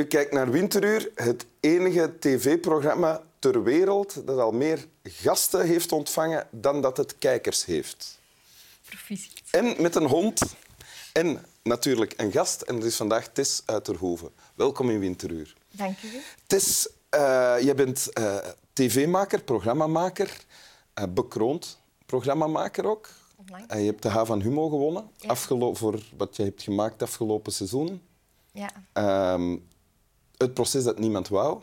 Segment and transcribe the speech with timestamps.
[0.00, 6.46] U kijkt naar Winteruur, het enige tv-programma ter wereld dat al meer gasten heeft ontvangen
[6.50, 8.18] dan dat het kijkers heeft.
[8.84, 9.42] Proficiat.
[9.50, 10.40] En met een hond.
[11.12, 12.60] En natuurlijk een gast.
[12.60, 14.30] En dat is vandaag Tess Uiterhoeven.
[14.54, 15.54] Welkom in Winteruur.
[15.70, 16.08] Dank u.
[16.46, 18.36] Tess, uh, jij bent uh,
[18.72, 20.44] tv-maker, programmamaker,
[20.98, 23.08] uh, bekroond programmamaker ook.
[23.36, 23.74] Onlangs.
[23.74, 25.34] je hebt de H van Humo gewonnen Ja.
[25.74, 28.02] voor wat je hebt gemaakt afgelopen seizoen.
[28.52, 28.70] Ja.
[28.92, 29.56] Ehm,
[30.42, 31.62] het proces dat niemand wou.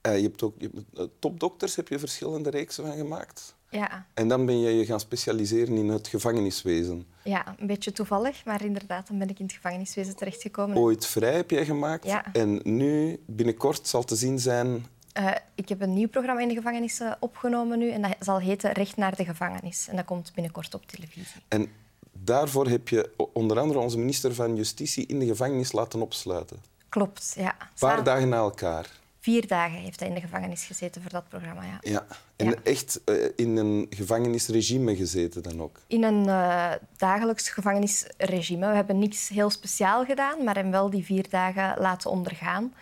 [0.00, 3.54] Eh, je hebt ook je hebt, eh, topdokters, heb je verschillende reeksen van gemaakt.
[3.70, 4.06] Ja.
[4.14, 7.06] En dan ben je je gaan specialiseren in het gevangeniswezen.
[7.24, 10.76] ja, een beetje toevallig, maar inderdaad, dan ben ik in het gevangeniswezen terechtgekomen.
[10.76, 12.04] Ooit vrij heb jij gemaakt.
[12.04, 12.32] Ja.
[12.32, 14.86] En nu, binnenkort, zal te zien zijn...
[15.12, 18.72] Eh, ik heb een nieuw programma in de gevangenissen opgenomen nu en dat zal heten
[18.72, 19.88] Recht naar de gevangenis.
[19.88, 21.42] En dat komt binnenkort op televisie.
[21.48, 21.70] En
[22.12, 26.71] daarvoor heb je onder andere onze minister van Justitie in de gevangenis laten opsluiten.
[26.92, 27.54] Klopt, ja.
[27.60, 28.86] Een paar dagen na elkaar.
[29.20, 31.78] Vier dagen heeft hij in de gevangenis gezeten voor dat programma, ja.
[31.80, 32.06] Ja.
[32.36, 32.54] En Ja.
[32.62, 35.78] echt eh, in een gevangenisregime gezeten dan ook.
[35.86, 38.68] In een eh, dagelijks gevangenisregime.
[38.68, 42.74] We hebben niks heel speciaal gedaan, maar hem wel die vier dagen laten ondergaan.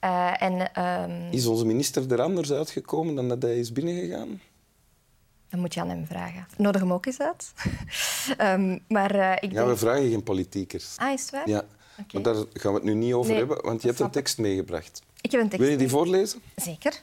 [0.00, 4.40] Eh, en ehm, Is onze minister er anders uitgekomen dan dat hij is binnengegaan?
[5.48, 6.46] dat moet je aan hem vragen.
[6.56, 7.52] Nodig hem ook eens uit.
[8.36, 9.10] Ehm, maar
[9.42, 9.66] ik Ja, denk...
[9.68, 10.94] we vragen geen politiekers.
[10.96, 11.48] Ah, is het waar?
[11.48, 11.62] Ja,
[12.12, 14.38] Maar daar gaan we het nu niet over Nee, hebben, want je hebt een tekst
[14.38, 15.02] meegebracht.
[15.20, 15.64] Ik heb een tekst.
[15.64, 16.42] Wil je die voorlezen?
[16.56, 17.00] Zeker.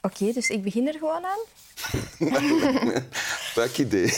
[0.00, 1.38] Oké, dus ik begin er gewoon aan.
[3.54, 4.12] Welk idee?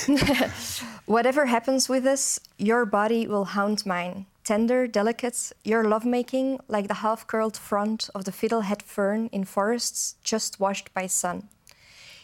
[1.04, 4.24] Whatever happens with us, your body will haunt mine.
[4.42, 10.58] Tender, delicate, your lovemaking like the half-curled front of the fiddlehead fern in forests just
[10.58, 11.48] washed by sun.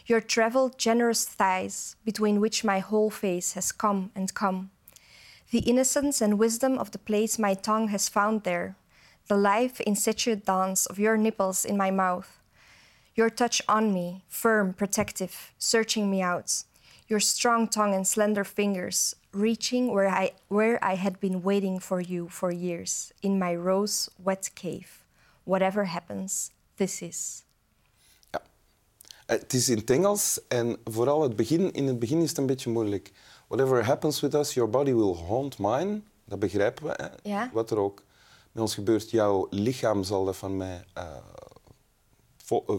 [0.05, 4.69] Your traveled, generous thighs, between which my whole face has come and come.
[5.51, 8.77] The innocence and wisdom of the place my tongue has found there.
[9.27, 12.39] The life insatiate dance of your nipples in my mouth.
[13.15, 16.63] Your touch on me, firm, protective, searching me out.
[17.09, 21.99] Your strong tongue and slender fingers, reaching where I, where I had been waiting for
[21.99, 25.03] you for years, in my rose wet cave.
[25.43, 27.43] Whatever happens, this is.
[28.31, 28.39] Eh,
[29.25, 31.73] Het is in het Engels en vooral het begin.
[31.73, 33.11] In het begin is het een beetje moeilijk.
[33.51, 36.01] Whatever happens with us, your body will haunt mine.
[36.25, 36.93] Dat begrijpen we.
[36.95, 37.29] Hè?
[37.29, 37.49] Ja.
[37.53, 38.03] Wat er ook
[38.51, 41.03] met ons gebeurt, jouw lichaam zal dat van mij eh,
[42.47, 42.75] eh, eh,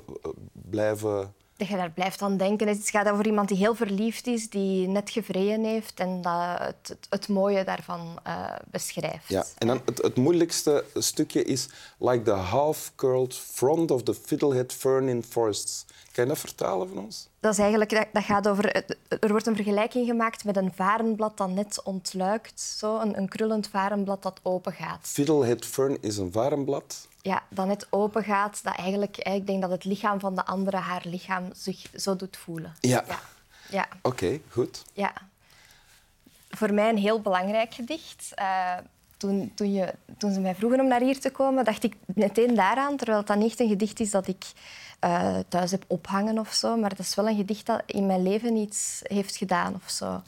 [0.52, 1.34] blijven...
[1.56, 2.68] Dat je daar blijft aan denken.
[2.68, 6.88] Het gaat over iemand die heel verliefd is, die net gevreden heeft en dat het,
[6.88, 8.18] het, het mooie daarvan
[8.70, 9.28] beschrijft.
[9.28, 9.44] Ja.
[9.58, 11.68] En dan het, het moeilijkste stukje is
[11.98, 15.84] like the half-curled front of the fiddlehead fern in forests.
[16.12, 17.28] Kan je dat vertalen van ons?
[17.40, 21.36] Dat, is eigenlijk, dat, dat gaat over, er wordt een vergelijking gemaakt met een varenblad
[21.36, 22.60] dat net ontluikt.
[22.60, 24.98] Zo, een, een krullend varenblad dat open gaat.
[25.02, 27.08] Fiddlehead fern is een varenblad.
[27.22, 28.60] Ja, dat net open gaat.
[28.62, 32.36] Dat eigenlijk, ik denk dat het lichaam van de andere haar lichaam zich zo doet
[32.36, 32.74] voelen.
[32.80, 33.04] Ja.
[33.08, 33.18] Ja,
[33.70, 34.82] ja, Oké, goed.
[34.92, 35.12] ja.
[36.50, 38.32] Voor mij een heel belangrijk gedicht.
[38.34, 38.76] Eh,
[39.22, 42.54] toen, toen, je, toen ze mij vroegen om naar hier te komen, dacht ik meteen
[42.54, 42.96] daaraan.
[42.96, 44.44] Terwijl het dan niet echt een gedicht is dat ik
[44.98, 46.76] eh, thuis heb ophangen of zo.
[46.76, 50.22] Maar dat is wel een gedicht dat in mijn leven iets heeft gedaan of zo.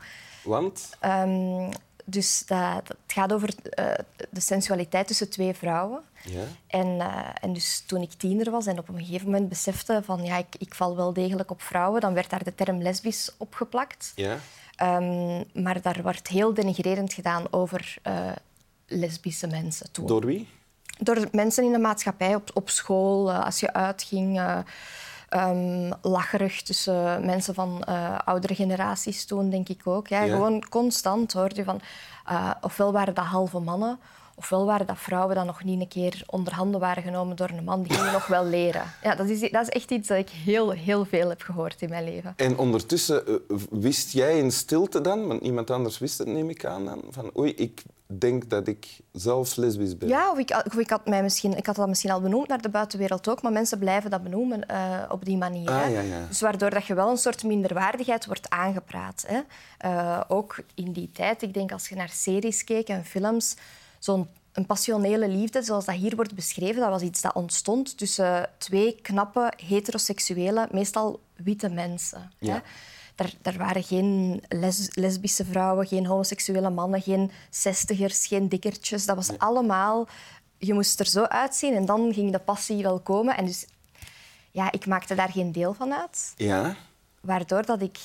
[0.45, 0.91] Want?
[1.01, 1.71] Ehm,
[2.05, 3.87] dus dat, dat gaat over eh,
[4.31, 6.01] de sensualiteit tussen twee vrouwen.
[6.25, 6.45] Ja.
[6.67, 10.25] En, eh, en dus toen ik tiener was en op een gegeven moment besefte van
[10.25, 14.13] ja, ik, ik val wel degelijk op vrouwen, dan werd daar de term lesbisch opgeplakt.
[14.15, 14.39] Ja.
[14.77, 17.99] Ehm, maar daar wordt heel denigrerend gedaan over
[18.87, 20.07] lesbische mensen toen.
[20.07, 20.49] Door wie?
[20.99, 24.41] Door mensen in de maatschappij, op, op school, eh, als je uitging.
[25.29, 30.09] ehm, lacherig tussen mensen van eh, oudere generaties toen, denk ik ook.
[30.09, 30.33] Ja, Ja.
[30.33, 31.81] Gewoon constant hoorde je van...
[32.61, 33.99] ofwel waren dat halve mannen,
[34.35, 37.65] ofwel waren dat vrouwen die nog niet een keer onder handen waren genomen door een
[37.65, 37.83] man.
[37.83, 38.83] Die gingen nog wel leren.
[39.03, 41.89] Ja, dat, is, dat is echt iets dat ik heel, heel veel heb gehoord in
[41.89, 42.33] mijn leven.
[42.37, 43.35] En ondertussen eh,
[43.71, 47.31] wist jij in stilte dan, want iemand anders wist het, neem ik aan, dan, van
[47.37, 50.09] oei, ik denk dat ik zelf lesbisch ben.
[50.09, 52.61] Ja, of ik, of ik, had mij misschien, ik had dat misschien al benoemd naar
[52.61, 55.71] de buitenwereld ook, maar mensen blijven dat benoemen eh, op die manier.
[55.71, 56.27] Ah, ja, ja.
[56.29, 59.25] Dus waardoor dat je wel een soort minderwaardigheid wordt aangepraat.
[59.27, 59.41] Hè.
[59.79, 63.57] Eh, ook in die tijd, ik denk als je naar series keek en films,
[64.05, 68.51] zo'n een passionele liefde, zoals dat hier wordt beschreven, dat was iets dat ontstond tussen
[68.59, 72.33] twee knappe, heteroseksuele, meestal witte mensen.
[72.39, 72.53] Ja.
[72.55, 72.61] Hè.
[73.15, 79.07] Daar, daar waren geen les- lesbische vrouwen, geen homoseksuele mannen, geen zestigers, geen dikkertjes.
[79.07, 80.09] Dat was allemaal...
[80.59, 83.37] Je moest er zo uitzien en dan ging de passie wel komen.
[83.37, 83.67] En dus
[84.51, 86.33] ja, ik maakte daar geen deel van uit.
[86.37, 86.77] Ja?
[87.21, 87.99] Waardoor dat, ik,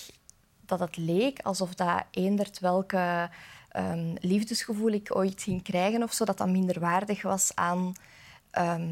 [0.66, 3.30] dat het leek alsof dat eendert welke
[3.70, 7.94] ehm, liefdesgevoel ik ooit ging krijgen of zo, dat dat minder waardig was aan,
[8.52, 8.92] ehm,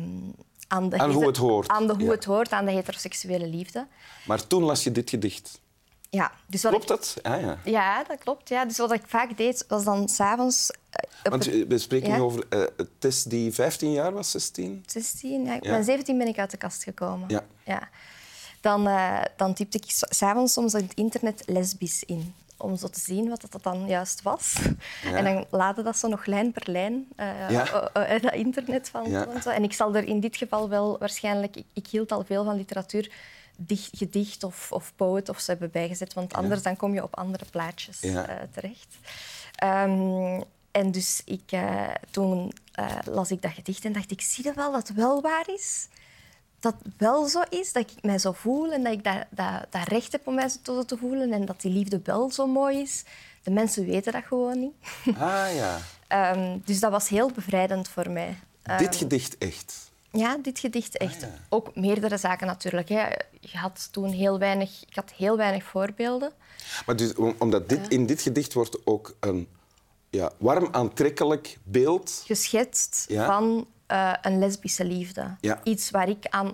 [0.68, 1.68] aan, de Aan hoe het hoort.
[1.68, 2.12] Aan de hoe Ja.
[2.12, 3.88] het hoort, aan de heteroseksuele liefde.
[4.26, 5.60] Maar toen las je dit gedicht.
[6.10, 7.18] Ja, dus wat Klopt ik, dat?
[7.34, 7.58] Ah, ja.
[7.64, 8.50] Ja, dat klopt.
[8.50, 8.66] Ja.
[8.66, 10.72] Dus wat ik vaak deed, was dan s'avonds...
[11.24, 12.16] Uh, Want eh, we spreken Ja.
[12.16, 12.62] nu over eh,
[13.00, 14.84] Tess die 15 jaar was, 16.
[14.86, 15.56] 16, ja.
[15.56, 15.72] Ik Ja.
[15.72, 17.30] ben 17 ben ik uit de kast gekomen.
[17.30, 17.44] Ja.
[17.66, 17.90] Ja.
[18.62, 22.34] Dan, eh, dan typte ik s- s'avonds soms in het internet lesbisch in.
[22.58, 24.56] Om zo te zien wat dat dan juist was.
[25.04, 25.16] Ja.
[25.16, 27.90] En dan laadde dat zo nog lijn per lijn, eh Ja.
[27.94, 29.10] eh, eh, dat internet van.
[29.10, 29.28] Ja.
[29.28, 29.50] En, zo.
[29.50, 31.56] en ik zal er in dit geval wel waarschijnlijk...
[31.56, 33.12] Ik, ik hield al veel van literatuur,
[33.58, 36.14] dicht, gedicht of, of poet of ze hebben bijgezet.
[36.14, 38.00] Want anders dan kom je op andere plaatjes
[38.52, 38.96] terecht.
[39.56, 41.58] Ehm, en dus ik,
[42.12, 42.52] toen
[43.06, 45.88] las ik dat gedicht en dacht ik, zie je wel dat het wel waar is?
[46.68, 49.88] Dat wel zo is, dat ik mij zo voel en dat ik dat, dat, dat
[49.88, 53.04] recht heb om mij zo te voelen en dat die liefde wel zo mooi is.
[53.44, 54.74] De mensen weten dat gewoon niet.
[55.18, 55.80] Ah ja.
[56.08, 58.40] Ehm, dus dat was heel bevrijdend voor mij.
[58.64, 59.92] Ehm, dit gedicht echt.
[60.12, 61.16] ja, dit gedicht echt.
[61.24, 61.36] Ah, ja.
[61.50, 62.90] Ook meerdere zaken natuurlijk.
[62.90, 63.06] Hè.
[63.40, 66.32] Je had toen heel weinig, ik had heel weinig voorbeelden.
[66.86, 69.48] Maar dus, om- omdat dit, in dit gedicht wordt ook een
[70.10, 72.22] ja, warm, aantrekkelijk beeld.
[72.26, 73.26] geschetst Ja.
[73.26, 75.36] van eh, een lesbische liefde.
[75.42, 75.60] Ja.
[75.64, 76.54] Iets waar ik aan,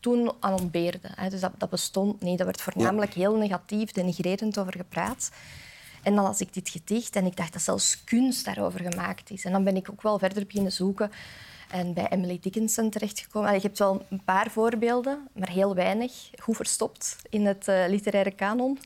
[0.00, 1.08] toen aan ontbeerde.
[1.14, 1.28] Hè.
[1.28, 2.36] Dus dat, dat bestond niet.
[2.36, 5.30] Daar werd voornamelijk heel negatief, denigrerend over gepraat.
[6.02, 9.44] En dan las ik dit gedicht en ik dacht dat zelfs kunst daarover gemaakt is.
[9.44, 11.10] En dan ben ik ook wel verder beginnen zoeken
[11.70, 13.48] en bij Emily Dickinson terechtgekomen.
[13.48, 16.30] Allee, Je hebt wel een paar voorbeelden, maar heel weinig.
[16.42, 18.78] Goed verstopt in het eh, literaire kanon.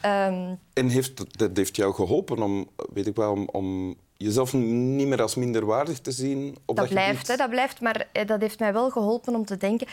[0.00, 5.06] Ehm, En heeft, dat heeft jou geholpen om, weet ik wel, om, om jezelf niet
[5.06, 7.80] meer als minderwaardig te zien op dat, dat blijft, hè, dat blijft.
[7.80, 9.86] Maar eh, dat heeft mij wel geholpen om te denken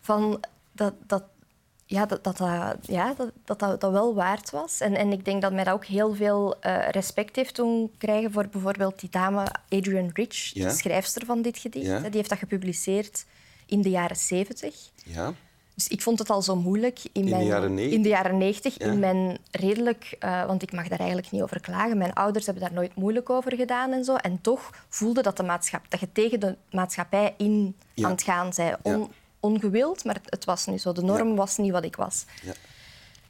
[0.00, 1.22] van dat, dat,
[1.86, 2.38] ja, dat, dat,
[2.82, 4.80] ja, dat, dat, dat, dat wel waard was.
[4.80, 8.32] En, en ik denk dat mij dat ook heel veel eh, respect heeft doen krijgen
[8.32, 10.68] voor bijvoorbeeld die dame Adrienne Rich, Ja.
[10.68, 11.86] de schrijfster van dit gedicht.
[11.86, 11.98] Ja.
[12.00, 13.24] Die heeft dat gepubliceerd
[13.66, 14.74] in de jaren zeventig.
[15.04, 15.34] Ja.
[15.82, 17.96] Dus ik vond het al zo moeilijk in, de mijn, jaren 90?
[17.96, 18.86] in de jaren 90, Ja.
[18.86, 21.98] in mijn redelijk, eh, want ik mag daar eigenlijk niet over klagen.
[21.98, 24.14] Mijn ouders hebben daar nooit moeilijk over gedaan en zo.
[24.14, 28.04] En toch voelde dat, de maatschappij, dat je tegen de maatschappij in Ja.
[28.04, 28.74] aan het gaan zei.
[28.82, 29.06] On- Ja.
[29.40, 30.92] Ongewild, maar het, was nu zo.
[30.92, 32.24] De norm was niet wat ik was.
[32.42, 32.52] Ja.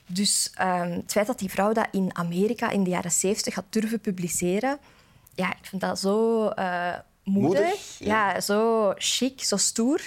[0.06, 3.64] Dus ehm, het feit dat die vrouw dat in Amerika in de jaren 70 had
[3.70, 4.78] durven publiceren,
[5.34, 6.92] ja, ik vind dat zo eh,
[7.24, 7.60] moedig.
[7.60, 8.32] Moedig, ja.
[8.32, 8.40] ja.
[8.40, 10.00] zo chic, zo stoer.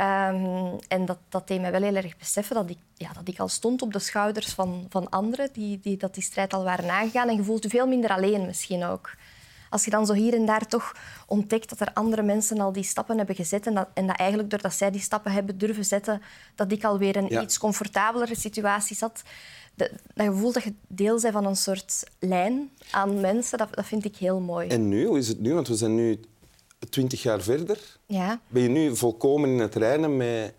[0.00, 3.38] Ehm, en dat, dat deed mij wel heel erg beseffen dat ik, ja, dat ik
[3.38, 6.90] al stond op de schouders van, van anderen die, die dat die strijd al waren
[6.90, 7.28] aangegaan.
[7.28, 9.14] En je voelt je veel minder alleen misschien ook.
[9.70, 10.92] Als je dan zo hier en daar toch
[11.26, 14.50] ontdekt dat er andere mensen al die stappen hebben gezet en dat, en dat eigenlijk
[14.50, 16.22] doordat zij die stappen hebben durven zetten,
[16.54, 17.36] dat ik alweer Ja.
[17.36, 19.22] een iets comfortabelere situatie zat.
[19.74, 23.86] De- dat gevoel dat je deel bent van een soort lijn aan mensen, dat, dat
[23.86, 24.68] vind ik heel mooi.
[24.68, 25.54] En nu, hoe is het nu?
[25.54, 26.20] Want we zijn nu
[26.88, 27.78] twintig jaar verder.
[28.06, 28.40] Ja.
[28.48, 30.54] Ben je nu volkomen in het reinen met...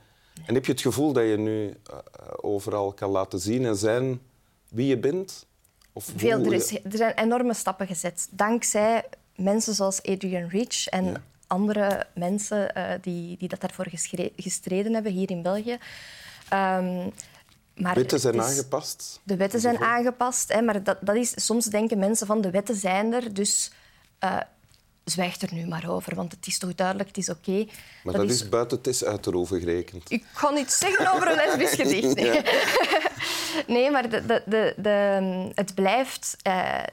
[0.45, 1.97] En heb je het gevoel dat je nu eh,
[2.41, 4.21] overal kan laten zien en zijn
[4.69, 5.45] wie je bent?
[5.93, 8.27] Of Veel, hoe er, is, er zijn enorme stappen gezet.
[8.31, 9.03] Dankzij
[9.35, 11.23] mensen zoals Adrian Rich en Ja.
[11.47, 13.87] andere mensen eh, die, die dat daarvoor
[14.35, 15.77] gestreden hebben hier in België.
[16.49, 17.07] Ehm,
[17.75, 19.19] maar Wetten zijn is- aangepast.
[19.23, 22.75] De wetten zijn aangepast, hè, maar dat, dat is, soms denken mensen van de wetten
[22.75, 23.71] zijn er, dus
[24.19, 24.37] eh
[25.11, 27.65] zwijg er nu maar over, want het is toch duidelijk, het is oké.
[28.03, 30.11] Maar dat, is buiten Tess uit de roven gerekend.
[30.11, 32.15] Ik kan iets zeggen over een lesbisch gedicht.
[32.15, 32.41] Nee,
[33.75, 36.35] nee maar de, de, de, de- het blijft...
[36.41, 36.83] eh,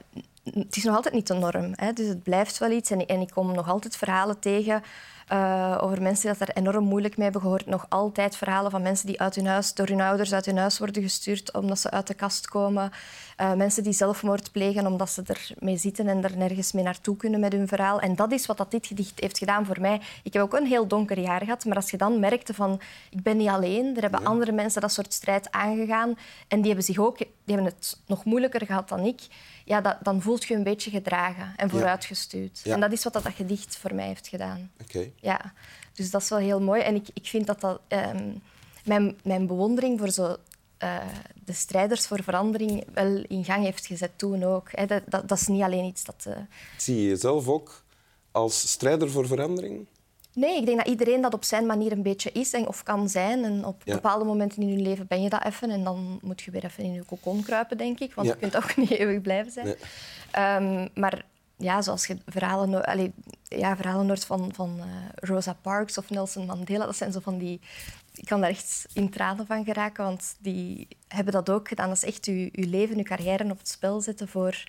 [0.53, 1.71] het is nog altijd niet de norm.
[1.75, 1.93] Hè?
[1.93, 2.91] Dus het blijft wel iets.
[2.91, 4.83] En, en ik kom nog altijd verhalen tegen
[5.29, 7.65] eh, over mensen die dat er enorm moeilijk mee hebben gehoord.
[7.65, 10.79] Nog altijd verhalen van mensen die uit hun huis, door hun ouders uit hun huis
[10.79, 12.91] worden gestuurd omdat ze uit de kast komen.
[13.35, 17.39] Eh, mensen die zelfmoord plegen omdat ze ermee zitten en er nergens mee naartoe kunnen
[17.39, 17.99] met hun verhaal.
[17.99, 20.01] En dat is wat dat dit gedicht heeft gedaan voor mij.
[20.23, 23.23] Ik heb ook een heel donker jaar gehad, maar als je dan merkte van ik
[23.23, 26.17] ben niet alleen, er hebben andere mensen dat soort strijd aangegaan
[26.47, 29.21] en die hebben, zich ook, die hebben het nog moeilijker gehad dan ik,
[29.65, 32.61] ja, dat, dan voelt je een beetje gedragen en vooruitgestuurd.
[32.63, 32.73] Ja.
[32.73, 34.71] En dat is wat dat, dat gedicht voor mij heeft gedaan.
[34.81, 35.11] Oké.
[35.21, 35.53] Ja,
[35.93, 36.81] dus dat is wel heel mooi.
[36.81, 37.79] En ik, ik vind dat dat...
[37.87, 38.31] ehm,
[38.85, 40.35] mijn, mijn bewondering voor zo,
[40.77, 40.97] eh,
[41.45, 44.87] de strijders voor verandering wel in gang heeft gezet toen ook.
[44.87, 46.25] Dat, dat, dat is niet alleen iets dat...
[46.27, 46.35] eh,
[46.77, 47.83] Zie je jezelf ook
[48.31, 49.85] als strijder voor verandering?
[50.33, 53.09] Nee, ik denk dat iedereen dat op zijn manier een beetje is en, of kan
[53.09, 53.43] zijn.
[53.43, 53.93] En op Ja.
[53.95, 55.69] bepaalde momenten in je leven ben je dat even.
[55.69, 58.13] En dan moet je weer even in je kokon kruipen, denk ik.
[58.13, 58.33] Want Ja.
[58.33, 59.65] je kunt ook niet eeuwig blijven zijn.
[59.65, 59.75] Nee.
[60.31, 61.25] Ehm, maar
[61.57, 63.13] ja, zoals je verhalen, allee,
[63.49, 67.59] ja, verhalen van, van eh, Rosa Parks of Nelson Mandela, dat zijn zo van die...
[68.13, 71.87] Ik kan daar echt in tranen van geraken, want die hebben dat ook gedaan.
[71.87, 74.63] Dat is echt je, je leven, je carrière op het spel zetten voor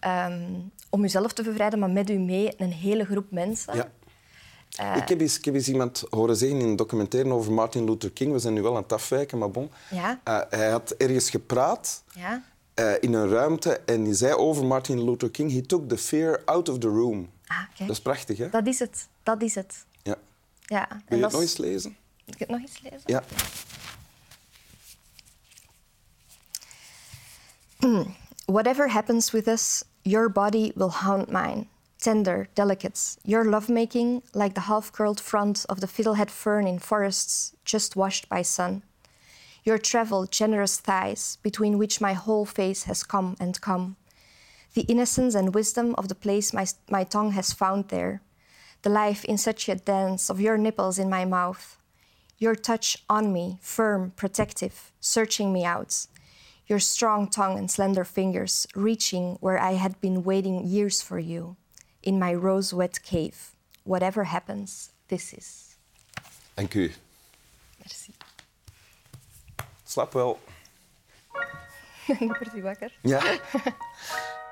[0.00, 0.42] ehm,
[0.90, 3.74] om jezelf te bevrijden, maar met u mee een hele groep mensen.
[3.76, 4.94] Ja.
[4.94, 8.10] ik, heb eens, ik heb eens iemand horen zeggen in een documentaire over Martin Luther
[8.12, 8.32] King.
[8.32, 9.70] We zijn nu wel aan het afwijken, maar bon.
[9.90, 10.20] Ja.
[10.24, 12.42] Eh, hij had ergens gepraat Ja.
[12.74, 15.52] eh, in een ruimte en die zei over Martin Luther King...
[15.52, 17.28] He took the fear out of the room.
[17.54, 17.88] Ah, kijk.
[17.88, 18.50] Dat is prachtig, hè?
[18.50, 19.08] Dat is het.
[19.22, 19.84] Dat is het.
[20.02, 20.16] Ja.
[20.60, 20.88] Ja.
[20.88, 21.96] Wil je dat het nog eens lezen?
[22.24, 23.00] Ik het nog eens lezen?
[23.04, 23.22] Ja.
[28.46, 31.66] Whatever happens with us, your body will haunt mine.
[31.98, 37.54] Tender, delicate, your lovemaking like the half curled front of the fiddlehead fern in forests
[37.64, 38.82] just washed by sun.
[39.62, 43.96] Your traveled, generous thighs, between which my whole face has come and come.
[44.74, 48.20] The innocence and wisdom of the place my, my tongue has found there.
[48.82, 51.78] The life in such a dance of your nipples in my mouth.
[52.38, 56.06] Your touch on me, firm, protective, searching me out.
[56.66, 61.56] Your strong tongue and slender fingers reaching where I had been waiting years for you,
[62.02, 63.52] in my rose wet cave.
[63.84, 65.76] Whatever happens, this is.
[66.56, 66.92] Dank u.
[67.78, 68.14] Merci.
[69.84, 70.38] Slaap wel.
[72.06, 72.92] Ik word u wakker.
[73.02, 73.22] Ja.